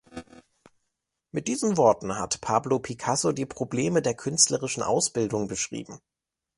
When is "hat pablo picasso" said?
2.17-3.33